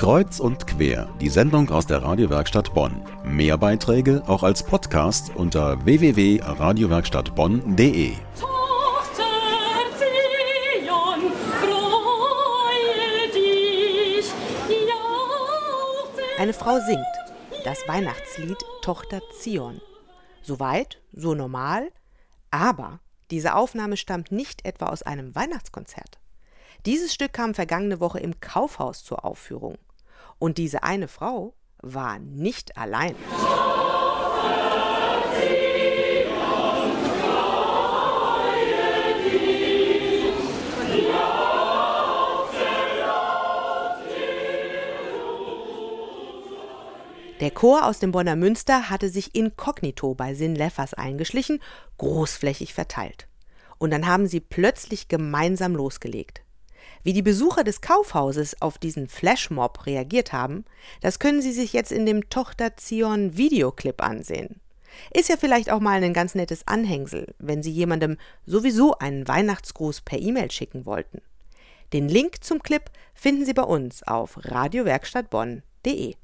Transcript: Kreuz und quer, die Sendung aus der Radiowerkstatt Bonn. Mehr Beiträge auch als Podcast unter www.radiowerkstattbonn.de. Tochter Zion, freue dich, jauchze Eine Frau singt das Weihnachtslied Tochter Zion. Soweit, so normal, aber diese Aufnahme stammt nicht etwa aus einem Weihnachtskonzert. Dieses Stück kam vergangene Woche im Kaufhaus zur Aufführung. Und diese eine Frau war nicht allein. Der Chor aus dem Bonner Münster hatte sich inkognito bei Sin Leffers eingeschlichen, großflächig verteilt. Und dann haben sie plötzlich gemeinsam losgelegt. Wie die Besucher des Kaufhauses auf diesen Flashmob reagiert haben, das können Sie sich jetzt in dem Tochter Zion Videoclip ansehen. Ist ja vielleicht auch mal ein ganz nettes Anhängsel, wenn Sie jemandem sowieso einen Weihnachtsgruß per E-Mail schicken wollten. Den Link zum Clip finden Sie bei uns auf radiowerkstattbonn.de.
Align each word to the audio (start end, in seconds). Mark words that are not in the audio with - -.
Kreuz 0.00 0.40
und 0.40 0.66
quer, 0.66 1.06
die 1.20 1.28
Sendung 1.28 1.68
aus 1.68 1.86
der 1.86 2.02
Radiowerkstatt 2.02 2.72
Bonn. 2.72 3.04
Mehr 3.22 3.58
Beiträge 3.58 4.22
auch 4.26 4.42
als 4.42 4.62
Podcast 4.62 5.36
unter 5.36 5.84
www.radiowerkstattbonn.de. 5.84 8.14
Tochter 8.40 9.24
Zion, 9.98 11.32
freue 11.60 13.28
dich, 13.34 14.24
jauchze 14.70 16.22
Eine 16.38 16.54
Frau 16.54 16.80
singt 16.80 17.04
das 17.66 17.86
Weihnachtslied 17.86 18.56
Tochter 18.80 19.20
Zion. 19.38 19.82
Soweit, 20.40 21.02
so 21.12 21.34
normal, 21.34 21.92
aber 22.50 23.00
diese 23.30 23.54
Aufnahme 23.54 23.98
stammt 23.98 24.32
nicht 24.32 24.64
etwa 24.64 24.86
aus 24.86 25.02
einem 25.02 25.34
Weihnachtskonzert. 25.34 26.18
Dieses 26.86 27.12
Stück 27.12 27.34
kam 27.34 27.52
vergangene 27.52 28.00
Woche 28.00 28.20
im 28.20 28.40
Kaufhaus 28.40 29.04
zur 29.04 29.26
Aufführung. 29.26 29.76
Und 30.40 30.56
diese 30.56 30.82
eine 30.82 31.06
Frau 31.06 31.54
war 31.82 32.18
nicht 32.18 32.76
allein. 32.76 33.14
Der 47.40 47.50
Chor 47.50 47.86
aus 47.86 47.98
dem 47.98 48.12
Bonner 48.12 48.36
Münster 48.36 48.88
hatte 48.88 49.10
sich 49.10 49.34
inkognito 49.34 50.14
bei 50.14 50.34
Sin 50.34 50.54
Leffers 50.54 50.94
eingeschlichen, 50.94 51.60
großflächig 51.98 52.72
verteilt. 52.72 53.28
Und 53.78 53.90
dann 53.92 54.06
haben 54.06 54.26
sie 54.26 54.40
plötzlich 54.40 55.08
gemeinsam 55.08 55.76
losgelegt. 55.76 56.39
Wie 57.02 57.12
die 57.12 57.22
Besucher 57.22 57.64
des 57.64 57.80
Kaufhauses 57.80 58.60
auf 58.60 58.78
diesen 58.78 59.08
Flashmob 59.08 59.86
reagiert 59.86 60.32
haben, 60.32 60.64
das 61.00 61.18
können 61.18 61.42
Sie 61.42 61.52
sich 61.52 61.72
jetzt 61.72 61.92
in 61.92 62.06
dem 62.06 62.28
Tochter 62.28 62.76
Zion 62.76 63.36
Videoclip 63.36 64.02
ansehen. 64.02 64.60
Ist 65.12 65.28
ja 65.28 65.36
vielleicht 65.36 65.70
auch 65.70 65.80
mal 65.80 66.02
ein 66.02 66.12
ganz 66.12 66.34
nettes 66.34 66.66
Anhängsel, 66.66 67.34
wenn 67.38 67.62
Sie 67.62 67.70
jemandem 67.70 68.18
sowieso 68.46 68.98
einen 68.98 69.26
Weihnachtsgruß 69.26 70.02
per 70.02 70.18
E-Mail 70.18 70.50
schicken 70.50 70.84
wollten. 70.84 71.22
Den 71.92 72.08
Link 72.08 72.44
zum 72.44 72.62
Clip 72.62 72.90
finden 73.14 73.44
Sie 73.44 73.54
bei 73.54 73.62
uns 73.62 74.02
auf 74.02 74.38
radiowerkstattbonn.de. 74.44 76.14